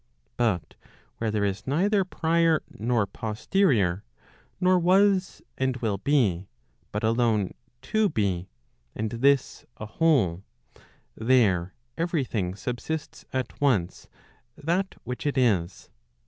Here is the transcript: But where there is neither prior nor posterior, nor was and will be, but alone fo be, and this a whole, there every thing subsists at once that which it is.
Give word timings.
But 0.35 0.73
where 1.19 1.29
there 1.29 1.45
is 1.45 1.67
neither 1.67 2.03
prior 2.03 2.63
nor 2.75 3.05
posterior, 3.05 4.03
nor 4.59 4.79
was 4.79 5.43
and 5.59 5.77
will 5.77 5.99
be, 5.99 6.47
but 6.91 7.03
alone 7.03 7.53
fo 7.83 8.09
be, 8.09 8.49
and 8.95 9.11
this 9.11 9.63
a 9.77 9.85
whole, 9.85 10.43
there 11.13 11.75
every 11.99 12.23
thing 12.23 12.55
subsists 12.55 13.25
at 13.31 13.61
once 13.61 14.07
that 14.57 14.95
which 15.03 15.27
it 15.27 15.37
is. 15.37 15.91